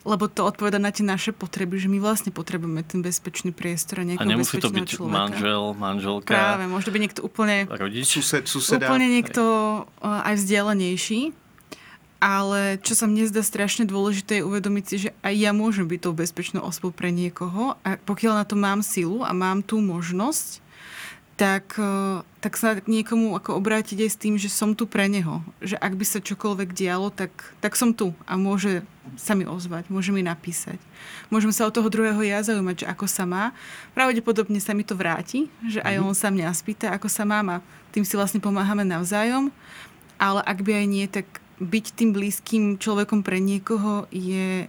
[0.00, 4.08] Lebo to odpoveda na tie naše potreby, že my vlastne potrebujeme ten bezpečný priestor a
[4.08, 5.12] nejakého A nemusí to byť človeka.
[5.12, 6.32] manžel, manželka.
[6.32, 7.68] Práve, môže byť niekto úplne...
[7.68, 8.08] Rodič.
[8.08, 8.88] Sused, suseda.
[8.88, 9.42] Úplne niekto
[10.00, 11.36] aj vzdialenejší.
[12.20, 16.00] Ale čo sa mne zdá strašne dôležité je uvedomiť si, že aj ja môžem byť
[16.04, 20.60] tou bezpečnou osobou pre niekoho a pokiaľ na to mám silu a mám tú možnosť,
[21.40, 25.08] tak, e, tak sa k niekomu ako obrátiť aj s tým, že som tu pre
[25.08, 25.40] neho.
[25.64, 27.32] Že ak by sa čokoľvek dialo, tak,
[27.64, 28.84] tak som tu a môže
[29.16, 30.76] sa mi ozvať, môže mi napísať.
[31.32, 33.56] Môžem sa od toho druhého ja zaujímať, že ako sa má.
[33.96, 36.04] Pravdepodobne sa mi to vráti, že aj mhm.
[36.04, 37.64] on sa mňa spýta, ako sa má a
[37.96, 39.48] tým si vlastne pomáhame navzájom.
[40.20, 41.24] Ale ak by aj nie, tak
[41.56, 44.68] byť tým blízkym človekom pre niekoho je,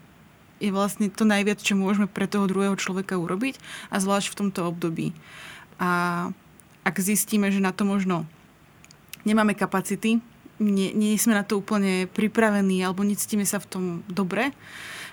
[0.63, 3.59] je vlastne to najviac, čo môžeme pre toho druhého človeka urobiť
[3.91, 5.11] a zvlášť v tomto období.
[5.75, 6.31] A
[6.81, 8.25] ak zistíme, že na to možno
[9.25, 10.21] nemáme kapacity,
[10.61, 14.53] nie, nie sme na to úplne pripravení alebo necítime sa v tom dobre,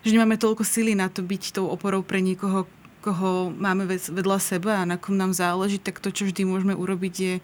[0.05, 2.69] že nemáme toľko sily na to byť tou oporou pre niekoho,
[3.01, 7.15] koho máme vedľa seba a na kom nám záleží, tak to, čo vždy môžeme urobiť,
[7.15, 7.35] je,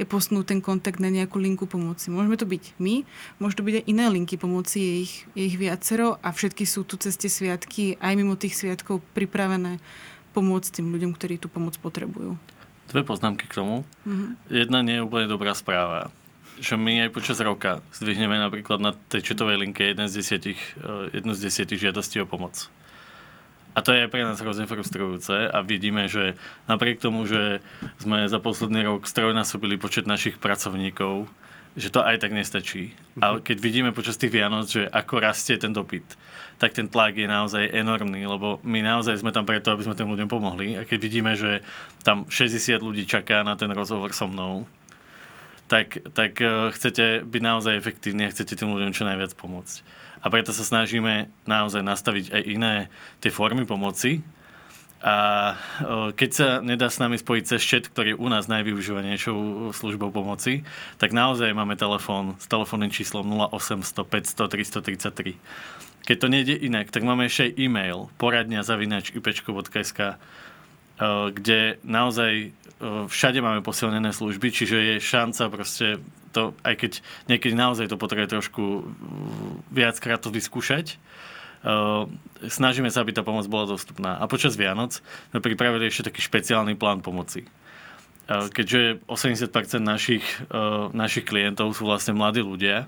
[0.00, 2.08] je posnúť ten kontakt na nejakú linku pomoci.
[2.08, 3.04] Môžeme to byť my,
[3.38, 6.82] môžu to byť aj iné linky pomoci, je ich, je ich viacero a všetky sú
[6.82, 9.78] tu cez tie sviatky, aj mimo tých sviatkov pripravené
[10.32, 12.40] pomôcť tým ľuďom, ktorí tú pomoc potrebujú.
[12.92, 13.88] Dve poznámky k tomu.
[14.04, 14.30] Mm-hmm.
[14.52, 16.12] Jedna nie je úplne dobrá správa
[16.60, 21.18] že my aj počas roka zdvihneme napríklad na tej četovej linke jeden z desiatich, eh,
[21.18, 22.68] jednu z desiatich žiadostí o pomoc.
[23.72, 26.36] A to je pre nás hrozne frustrujúce a vidíme, že
[26.68, 27.64] napriek tomu, že
[27.96, 31.24] sme za posledný rok strojnásobili počet našich pracovníkov,
[31.72, 32.92] že to aj tak nestačí.
[33.20, 36.04] A keď vidíme počas tých Vianoc, že ako rastie ten dopyt,
[36.60, 40.12] tak ten tlak je naozaj enormný, lebo my naozaj sme tam preto, aby sme tým
[40.12, 40.78] ľuďom pomohli.
[40.78, 41.64] A keď vidíme, že
[42.06, 44.68] tam 60 ľudí čaká na ten rozhovor so mnou,
[45.72, 50.04] tak, tak eh, chcete byť naozaj efektívni a chcete tým ľuďom čo najviac pomôcť.
[50.22, 52.74] A preto sa snažíme naozaj nastaviť aj iné
[53.18, 54.22] tie formy pomoci.
[55.02, 55.58] A
[56.14, 60.62] keď sa nedá s nami spojiť cez chat, ktorý je u nás najvyužívanejšou službou pomoci,
[61.02, 64.46] tak naozaj máme telefón s telefónnym číslom 0800 500
[65.10, 66.06] 333.
[66.06, 70.22] Keď to nejde inak, tak máme ešte e-mail poradňa zavinač ipečko.sk
[71.32, 72.52] kde naozaj
[73.08, 75.86] všade máme posilnené služby, čiže je šanca proste
[76.34, 76.92] to, aj keď
[77.28, 78.86] niekedy naozaj to potrebuje trošku
[79.70, 80.98] viackrát to vyskúšať,
[82.46, 84.18] snažíme sa, aby tá pomoc bola dostupná.
[84.18, 84.98] A počas Vianoc
[85.30, 87.46] sme pripravili ešte taký špeciálny plán pomoci.
[88.30, 90.22] Uh, keďže 80% našich,
[90.54, 92.86] uh, našich klientov sú vlastne mladí ľudia,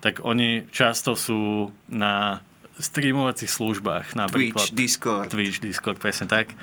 [0.00, 2.40] tak oni často sú na
[2.80, 5.28] streamovacích službách, napríklad Twitch, Discord.
[5.28, 6.56] Twitch, Discord, presne tak.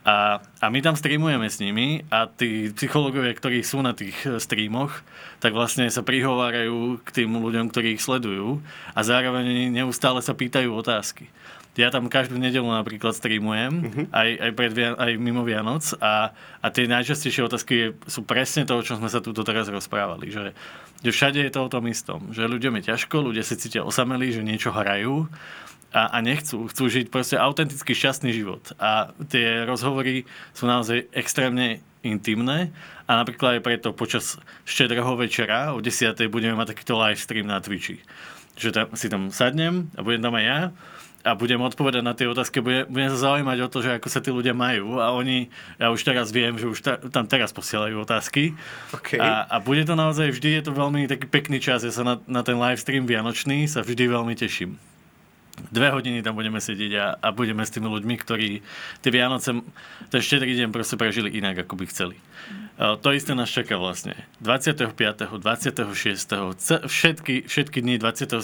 [0.00, 4.40] A, a my tam streamujeme s nimi a tí psychológovia, ktorí sú na tých e,
[4.40, 5.04] streamoch,
[5.44, 8.64] tak vlastne sa prihovárajú k tým ľuďom, ktorí ich sledujú
[8.96, 11.28] a zároveň neustále sa pýtajú otázky.
[11.78, 14.06] Ja tam každú nedelu napríklad streamujem, uh-huh.
[14.10, 16.34] aj, aj, pred, aj mimo Vianoc a,
[16.64, 20.32] a tie najčastejšie otázky je, sú presne to, o čom sme sa tu teraz rozprávali.
[20.32, 20.56] Že,
[21.04, 22.34] že všade je to o tom istom.
[22.34, 25.30] Že ľuďom je ťažko, ľudia sa cítia osamelí, že niečo hrajú
[25.90, 26.70] a, a nechcú.
[26.70, 28.62] Chcú žiť proste autentický šťastný život.
[28.78, 30.24] A tie rozhovory
[30.54, 32.72] sú naozaj extrémne intimné
[33.04, 36.16] a napríklad aj preto počas štedrého večera o 10.
[36.32, 38.00] budeme mať takýto live stream na Twitchi.
[38.56, 40.60] Že tam, si tam sadnem a budem tam aj ja
[41.20, 44.24] a budem odpovedať na tie otázky, budem, budem sa zaujímať o to, že ako sa
[44.24, 48.00] tí ľudia majú a oni, ja už teraz viem, že už ta, tam teraz posielajú
[48.00, 48.56] otázky
[48.96, 49.20] okay.
[49.20, 52.14] a, a bude to naozaj vždy, je to veľmi taký pekný čas, ja sa na,
[52.24, 54.80] na ten live stream vianočný sa vždy veľmi teším
[55.68, 58.64] dve hodiny tam budeme sedieť a, a budeme s tými ľuďmi, ktorí
[59.04, 59.60] tie Vianoce,
[60.08, 62.16] ten štedrý deň proste prežili inak, ako by chceli.
[62.80, 64.16] To isté nás čaká vlastne.
[64.40, 64.96] 25.,
[65.36, 68.40] 26., všetky, všetky dni 27.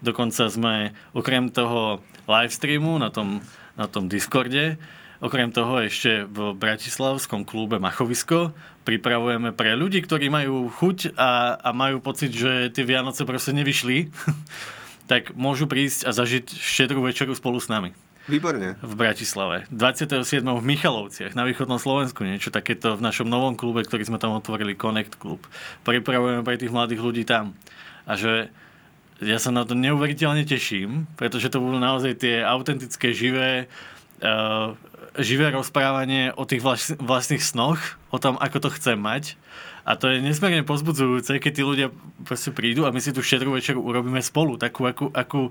[0.00, 3.44] Dokonca sme okrem toho live streamu na tom,
[3.76, 4.80] na tom Discorde,
[5.20, 11.70] okrem toho ešte v Bratislavskom klube Machovisko pripravujeme pre ľudí, ktorí majú chuť a, a
[11.70, 14.10] majú pocit, že tie Vianoce proste nevyšli
[15.12, 17.92] tak môžu prísť a zažiť štedrú večeru spolu s nami.
[18.24, 18.80] Výborne.
[18.80, 19.68] V Bratislave.
[19.68, 20.40] 27.
[20.40, 22.24] v Michalovciach na východnom Slovensku.
[22.24, 25.44] Niečo takéto v našom novom klube, ktorý sme tam otvorili, Connect Club.
[25.84, 27.52] Pripravujeme pre tých mladých ľudí tam.
[28.08, 28.48] A že
[29.20, 33.68] ja sa na to neuveriteľne teším, pretože to budú naozaj tie autentické, živé,
[34.24, 34.72] uh,
[35.20, 36.64] živé rozprávanie o tých
[37.02, 39.36] vlastných snoch, o tom, ako to chcem mať
[39.82, 41.88] a to je nesmierne pozbudzujúce, keď tí ľudia
[42.22, 45.50] proste prídu a my si tú štedrú večeru urobíme spolu, takú, akú, akú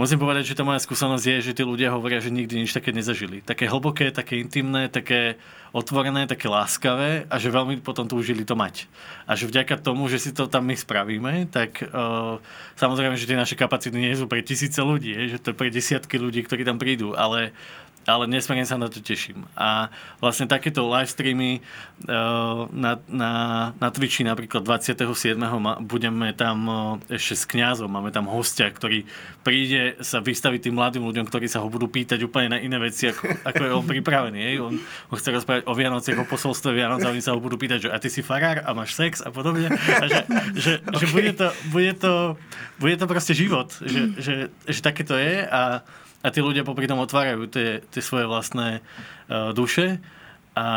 [0.00, 2.88] Musím povedať, že tá moja skúsenosť je, že tí ľudia hovoria, že nikdy nič také
[2.88, 3.44] nezažili.
[3.44, 5.36] Také hlboké, také intimné, také
[5.76, 8.88] otvorené, také láskavé a že veľmi potom túžili to mať.
[9.28, 12.40] A že vďaka tomu, že si to tam my spravíme, tak uh,
[12.80, 15.68] samozrejme, že tie naše kapacity nie sú pre tisíce ľudí, je, že to je pre
[15.68, 17.52] desiatky ľudí, ktorí tam prídu, ale
[18.10, 19.46] ale nesmierne sa na to teším.
[19.54, 21.62] A vlastne takéto live streamy
[22.06, 23.32] uh, na, na,
[23.78, 25.38] na Twitchi napríklad 27.
[25.86, 29.06] budeme tam uh, ešte s kňazom, máme tam hostia, ktorý
[29.46, 33.08] príde sa vystaviť tým mladým ľuďom, ktorí sa ho budú pýtať úplne na iné veci,
[33.08, 34.38] ako, ako je on pripravený.
[34.38, 34.50] Je?
[34.60, 34.74] On,
[35.10, 37.90] on chce rozprávať o Vianociach, o posolstve Vianoc a oni sa ho budú pýtať, že
[37.94, 39.70] a ty si farár a máš sex a podobne.
[39.70, 40.22] A že,
[40.58, 42.36] že, že bude, to, bude, to,
[42.76, 43.72] bude to proste život.
[43.80, 44.34] Že, že,
[44.68, 45.80] že také to je a
[46.20, 50.00] a tí ľudia popri tom otvárajú tie, tie svoje vlastné uh, duše.
[50.50, 50.68] A,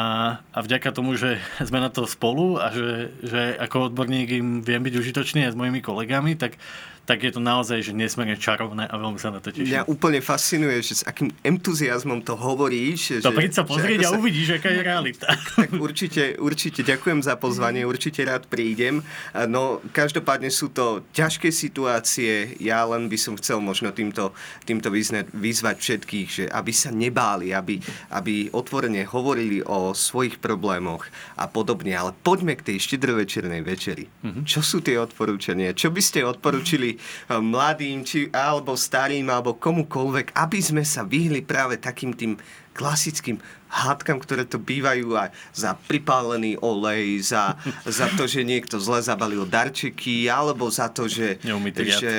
[0.53, 4.79] a vďaka tomu, že sme na to spolu a že, že ako odborník im viem
[4.79, 6.56] byť užitočný aj s mojimi kolegami, tak
[7.03, 9.83] tak je to naozaj že nesmierne čarovné a veľmi sa na to teším.
[9.83, 13.19] Mňa úplne fascinuje, že s akým entuziasmom to hovoríš.
[13.19, 14.17] To príď sa pozrieť a sa...
[14.19, 15.27] uvidíš, aká je realita.
[15.27, 19.03] Tak, tak určite, určite ďakujem za pozvanie, určite rád prídem.
[19.51, 22.55] No, každopádne sú to ťažké situácie.
[22.63, 24.31] Ja len by som chcel možno týmto,
[24.63, 27.83] týmto vyznať, vyzvať všetkých, že aby sa nebáli, aby,
[28.15, 31.03] aby otvorene hovorili o svojich problémoch
[31.35, 31.91] a podobne.
[31.99, 34.07] Ale poďme k tej štedrovečernej večeri.
[34.07, 34.43] Mm-hmm.
[34.47, 35.75] Čo sú tie odporúčania?
[35.75, 41.43] Čo by ste odporúčili Eh, mladým, či, alebo starým, alebo komukoľvek, aby sme sa vyhli
[41.43, 42.39] práve takým tým
[42.73, 43.38] klasickým
[43.69, 49.45] hádkam, ktoré to bývajú aj za pripálený olej, za, za to, že niekto zle zabalil
[49.45, 52.13] darčeky, alebo za to, že, že,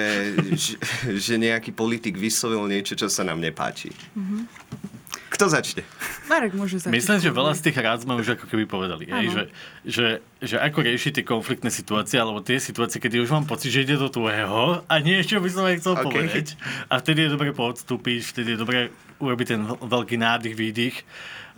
[0.55, 0.75] že,
[1.15, 3.91] že nejaký politik vyslovil niečo, čo sa nám nepáči.
[4.15, 4.94] Mm-hmm.
[5.35, 5.83] Kto začne?
[6.31, 6.95] Marek môže začať.
[6.95, 9.11] Myslím, že veľa z tých rád sme už ako keby povedali.
[9.11, 9.43] Hej, že,
[9.83, 10.07] že,
[10.39, 13.99] že ako riešiť tie konfliktné situácie, alebo tie situácie, kedy už mám pocit, že ide
[13.99, 16.07] do tvojho a nie ešte by som aj chcel okay.
[16.07, 16.47] povedať.
[16.87, 18.79] A vtedy je dobre poodstúpiť, vtedy je dobre
[19.19, 21.03] urobiť ten veľký nádych, výdych.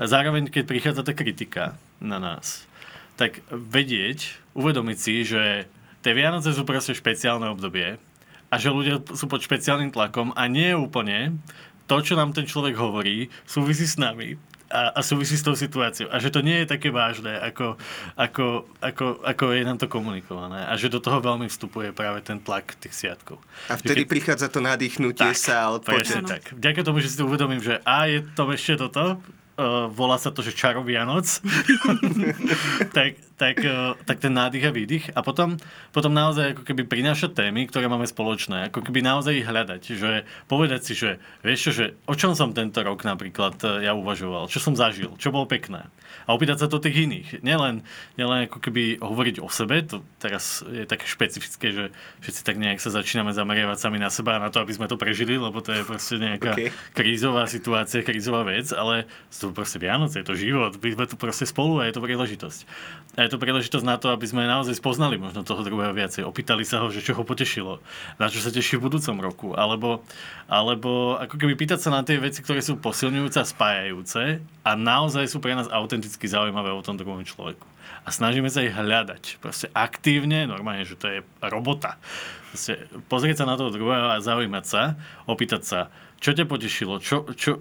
[0.01, 2.65] A zároveň, keď prichádza tá kritika na nás,
[3.21, 5.69] tak vedieť, uvedomiť si, že
[6.01, 8.01] tie Vianoce sú proste špeciálne obdobie
[8.49, 11.37] a že ľudia sú pod špeciálnym tlakom a nie úplne
[11.87, 14.35] to, čo nám ten človek hovorí, súvisí s nami
[14.71, 16.11] a, a súvisí s tou situáciou.
[16.11, 17.79] A že to nie je také vážne, ako,
[18.19, 20.67] ako, ako, ako je nám to komunikované.
[20.67, 23.39] A že do toho veľmi vstupuje práve ten tlak tých sviatkov.
[23.71, 24.11] A vtedy keď...
[24.11, 26.27] prichádza to nadýchnutie tak, sa odpočet.
[26.27, 26.51] tak.
[26.51, 29.23] Vďaka tomu, že si to uvedomím, že a je to ešte toto,
[29.57, 31.27] uh, volá sa to, že čaro Vianoc,
[32.97, 33.57] tak, tak,
[34.05, 35.05] tak ten nádych a výdych.
[35.13, 35.61] A potom,
[35.93, 40.25] potom naozaj ako keby prinášať témy, ktoré máme spoločné, ako keby naozaj ich hľadať, že
[40.49, 44.49] povedať si, že vieš čo, že o čom som tento rok napríklad eh, ja uvažoval,
[44.49, 45.89] čo som zažil, čo bolo pekné
[46.27, 47.47] a opýtať sa to tých iných.
[47.47, 47.87] Nielen,
[48.19, 51.85] nielen ako keby hovoriť o sebe, to teraz je také špecifické, že
[52.27, 54.99] všetci tak nejak sa začíname zameriavať sami na seba a na to, aby sme to
[54.99, 56.73] prežili, lebo to je proste nejaká Okay.
[56.97, 61.21] krízová situácia, krízová vec, ale sú to proste Vianoce, je to život, my sme tu
[61.21, 62.61] proste spolu a je to príležitosť.
[63.21, 66.65] A je to príležitosť na to, aby sme naozaj spoznali možno toho druhého viacej, opýtali
[66.65, 67.85] sa ho, že čo ho potešilo,
[68.17, 70.01] na čo sa teší v budúcom roku, alebo,
[70.49, 75.29] alebo ako keby pýtať sa na tie veci, ktoré sú posilňujúce a spájajúce a naozaj
[75.29, 75.69] sú pre nás
[76.17, 77.67] autenticky zaujímavé o tom druhom človeku.
[78.05, 79.37] A snažíme sa ich hľadať.
[79.45, 82.01] Proste aktívne, normálne, že to je robota.
[82.49, 84.97] Proste pozrieť sa na toho druhého a zaujímať sa,
[85.29, 85.81] opýtať sa,
[86.17, 87.61] čo ťa potešilo, čo, čo,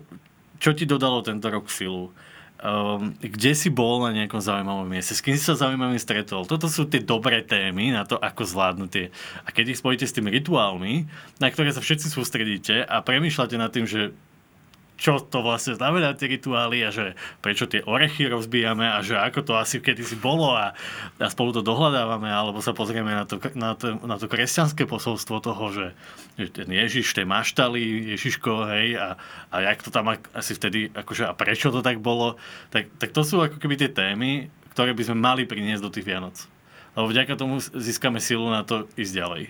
[0.56, 2.16] čo ti dodalo tento rok silu,
[2.64, 6.48] um, kde si bol na nejakom zaujímavom mieste, s kým si sa zaujímavým stretol.
[6.48, 9.12] Toto sú tie dobré témy na to, ako zvládnuť tie.
[9.44, 11.12] A keď ich spojíte s tými rituálmi,
[11.44, 14.16] na ktoré sa všetci sústredíte a premýšľate nad tým, že
[14.96, 19.40] čo to vlastne znamená tie rituály a že prečo tie orechy rozbijame a že ako
[19.44, 20.72] to asi kedysi bolo a,
[21.20, 25.44] a spolu to dohľadávame alebo sa pozrieme na to, na to, na to kresťanské posolstvo
[25.44, 25.88] toho, že,
[26.40, 29.20] že ten Ježiš, tie maštali, Ježiško, hej, a,
[29.52, 32.40] a jak to tam asi vtedy, akože a prečo to tak bolo,
[32.72, 36.08] tak, tak to sú ako keby tie témy, ktoré by sme mali priniesť do tých
[36.08, 36.36] Vianoc.
[36.96, 39.44] Lebo vďaka tomu získame silu na to ísť ďalej.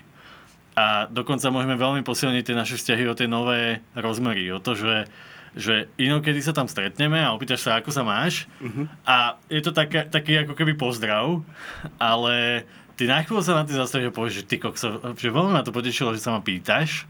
[0.76, 5.08] A dokonca môžeme veľmi posilniť tie naše vzťahy o tie nové rozmery, o to, že,
[5.56, 8.44] že inokedy sa tam stretneme a opýtaš sa, ako sa máš
[9.08, 11.40] a je to také, taký ako keby pozdrav,
[11.96, 12.68] ale
[13.00, 15.64] ty na chvíľu sa na tým zastavíš a povieš, že ty kokso, že veľmi ma
[15.64, 17.08] to potešilo, že sa ma pýtaš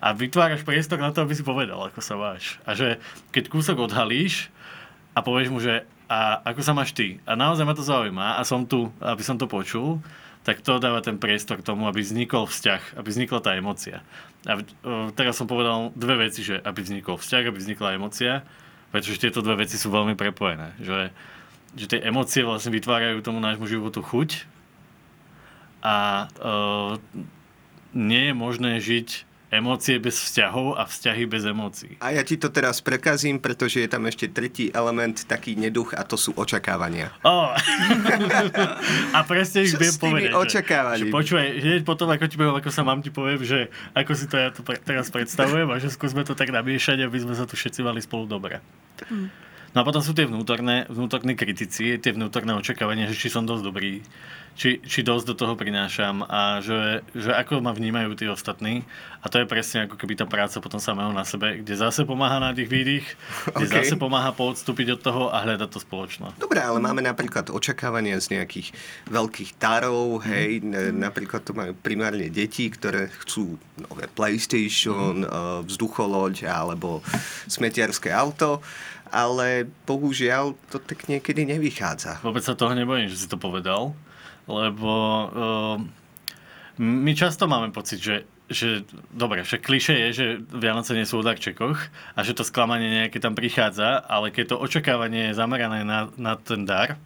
[0.00, 2.58] a vytváraš priestor na to, aby si povedal, ako sa máš.
[2.64, 2.96] A že
[3.30, 4.48] keď kúsok odhalíš
[5.12, 7.20] a povieš mu, že a ako sa máš ty?
[7.24, 10.00] A naozaj ma to zaujíma a som tu, aby som to počul,
[10.42, 14.02] tak to dáva ten priestor k tomu, aby vznikol vzťah, aby vznikla tá emocia.
[14.42, 14.58] A
[15.14, 18.42] teraz som povedal dve veci, že aby vznikol vzťah, aby vznikla emocia,
[18.90, 20.74] pretože tieto dve veci sú veľmi prepojené.
[20.82, 20.98] Že,
[21.78, 24.50] že tie emócie vlastne vytvárajú tomu nášmu životu chuť
[25.82, 26.98] a uh,
[27.94, 29.08] nie je možné žiť
[29.52, 32.00] emócie bez vzťahov a vzťahy bez emócií.
[32.00, 36.08] A ja ti to teraz prekazím, pretože je tam ešte tretí element, taký neduch a
[36.08, 37.12] to sú očakávania.
[37.20, 37.52] Oh.
[39.16, 40.40] a presne ich Čo viem s tými povedať.
[40.40, 41.04] očakávaním?
[41.04, 44.12] Že, že počúvaj, hneď potom, ako ti poviem, ako sa mám, ti poviem, že ako
[44.16, 47.36] si to ja tu pre, teraz predstavujem a že skúsme to tak namiešať, aby sme
[47.36, 48.64] sa tu všetci mali spolu dobre.
[49.72, 53.64] No a potom sú tie vnútorné, vnútorní kritici, tie vnútorné očakávania, že či som dosť
[53.64, 54.04] dobrý,
[54.52, 58.84] či, či dosť do toho prinášam a že, že ako ma vnímajú tí ostatní.
[59.24, 62.36] A to je presne ako keby tá práca potom samého na sebe, kde zase pomáha
[62.36, 63.06] na tých výdych,
[63.48, 63.76] kde OK.
[63.80, 66.36] zase pomáha poodstúpiť od toho a hľadať to spoločno.
[66.36, 68.76] Dobre, ale máme napríklad očakávania z nejakých
[69.08, 73.56] veľkých tarov, hej, n- napríklad to majú primárne deti, ktoré chcú
[73.88, 75.64] nové PlayStation, mm.
[75.64, 77.00] vzducholoď alebo
[77.48, 78.60] smetiarské auto,
[79.12, 82.24] ale bohužiaľ to tak niekedy nevychádza.
[82.24, 83.92] Vôbec sa toho nebojím, že si to povedal,
[84.48, 84.92] lebo
[85.28, 85.76] uh,
[86.80, 91.26] my často máme pocit, že, že dobre, však kliše je, že Vianoce nie sú o
[91.26, 91.78] darčekoch
[92.16, 96.34] a že to sklamanie nejaké tam prichádza, ale keď to očakávanie je zamerané na, na
[96.40, 96.96] ten dar,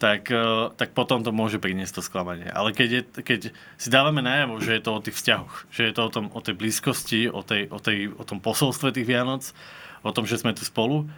[0.00, 2.48] tak, uh, tak potom to môže priniesť to sklamanie.
[2.48, 3.40] Ale keď, je, keď
[3.76, 6.40] si dávame najavo, že je to o tých vzťahoch, že je to o, tom, o
[6.40, 9.52] tej blízkosti, o, tej, o, tej, o tom posolstve tých Vianoc,
[10.02, 11.08] o tom, že sme tu spolu,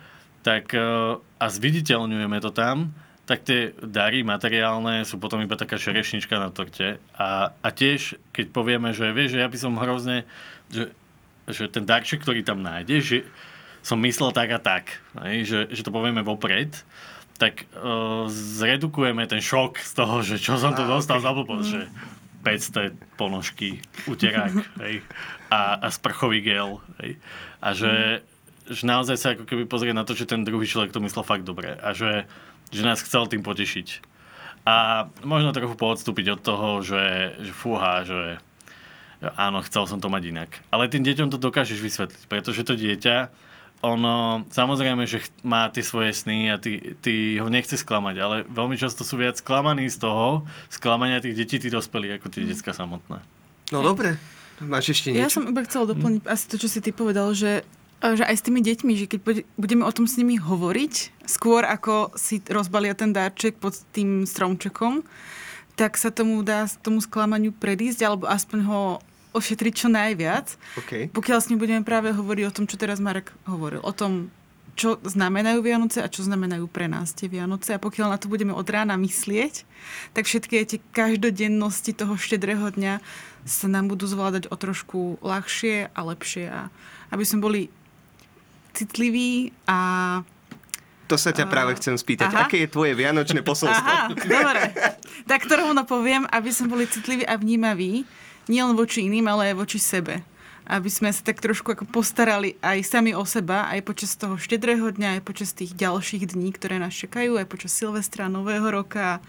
[0.42, 2.90] tak uh, a zviditeľňujeme to tam,
[3.22, 6.98] tak tie dary materiálne sú potom iba taká šerešnička na torte.
[7.14, 10.26] A, a tiež, keď povieme, že vieš, že ja by som hrozne,
[10.74, 10.90] že,
[11.46, 13.18] že ten darček, ktorý tam nájdeš, že
[13.82, 14.84] som myslel tak a tak,
[15.26, 16.70] hej, že, že to povieme vopred,
[17.38, 21.24] tak uh, zredukujeme ten šok z toho, že čo som to Á, dostal ok.
[21.26, 21.82] za blbosť, že
[22.42, 25.02] 500 ponožky, uterák hej,
[25.50, 26.82] a, a sprchový gel.
[27.02, 27.18] Hej,
[27.62, 28.22] a že,
[28.68, 31.42] že naozaj sa ako keby pozrie na to, že ten druhý človek to myslel fakt
[31.42, 32.26] dobre a že,
[32.70, 34.02] že nás chcel tým potešiť.
[34.62, 38.38] A možno trochu poodstúpiť od toho, že, že fúha, že
[39.34, 40.50] áno, chcel som to mať inak.
[40.70, 43.30] Ale tým deťom to dokážeš vysvetliť, pretože to dieťa,
[43.82, 48.78] ono samozrejme, že má tie svoje sny a ty, ty ho nechce sklamať, ale veľmi
[48.78, 53.18] často sú viac sklamaní z toho, sklamania tých detí, tí dospelí, ako tie detská samotné.
[53.74, 54.14] No dobre,
[54.62, 55.42] máš ešte Ja niečo?
[55.42, 57.66] som iba chcela doplniť asi to, čo si ty povedal, že,
[58.02, 61.62] že aj s tými deťmi, že keď bude- budeme o tom s nimi hovoriť, skôr
[61.62, 65.06] ako si rozbalia ten darček pod tým stromčekom,
[65.78, 68.80] tak sa tomu dá tomu sklamaniu predísť, alebo aspoň ho
[69.32, 70.58] ošetriť čo najviac.
[70.76, 71.08] OK.
[71.14, 74.28] Pokiaľ s ním budeme práve hovoriť o tom, čo teraz Marek hovoril, o tom
[74.72, 77.76] čo znamenajú Vianoce a čo znamenajú pre nás tie Vianoce.
[77.76, 79.68] A pokiaľ na to budeme od rána myslieť,
[80.16, 83.04] tak všetky tie každodennosti toho štedrého dňa
[83.44, 86.48] sa nám budú zvládať o trošku ľahšie a lepšie.
[86.48, 86.60] A
[87.12, 87.60] aby sme boli
[88.72, 89.78] citliví a
[91.12, 92.32] to sa ťa práve chcem spýtať.
[92.32, 92.48] Aha.
[92.48, 93.84] Aké je tvoje vianočné posolstvo?
[93.84, 94.72] Aha, dobre.
[95.28, 98.08] Tak to rovno poviem, aby sme boli citliví a vnímaví,
[98.48, 100.24] nielen voči iným, ale aj voči sebe.
[100.64, 104.88] Aby sme sa tak trošku ako postarali aj sami o seba, aj počas toho štedrého
[104.88, 109.20] dňa, aj počas tých ďalších dní, ktoré nás čakajú, aj počas Silvestra, Nového roka,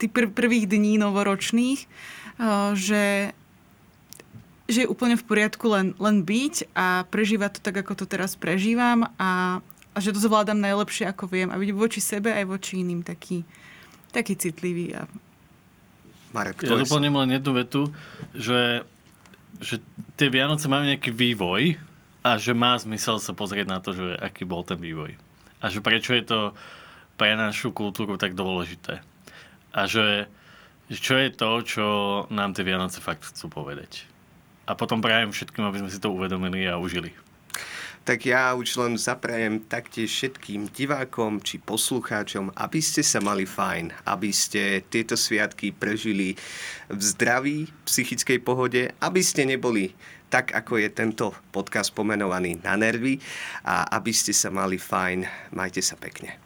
[0.00, 3.36] tých pr- prvých dní novoročných, eh, že
[4.66, 8.34] že je úplne v poriadku len, len byť a prežívať to tak, ako to teraz
[8.34, 9.62] prežívam a,
[9.94, 13.46] a že to zvládam najlepšie, ako viem a byť voči sebe aj voči iným taký,
[14.10, 14.98] taký citlivý.
[14.98, 15.06] A...
[16.34, 17.82] Marek, Ja doplním len jednu vetu,
[18.34, 18.82] že,
[19.62, 19.78] že
[20.18, 21.78] tie Vianoce majú nejaký vývoj
[22.26, 25.14] a že má zmysel sa pozrieť na to, že aký bol ten vývoj.
[25.62, 26.40] A že prečo je to
[27.14, 29.00] pre našu kultúru tak dôležité.
[29.70, 30.26] A že
[30.86, 31.86] že čo je to, čo
[32.30, 34.06] nám tie Vianoce fakt chcú povedať.
[34.66, 37.14] A potom prajem všetkým, aby sme si to uvedomili a užili.
[38.06, 43.90] Tak ja už len zaprajem taktiež všetkým divákom či poslucháčom, aby ste sa mali fajn,
[44.06, 46.38] aby ste tieto sviatky prežili
[46.86, 49.90] v zdraví, psychickej pohode, aby ste neboli
[50.30, 53.18] tak, ako je tento podcast pomenovaný na nervy
[53.66, 55.50] a aby ste sa mali fajn.
[55.50, 56.45] Majte sa pekne.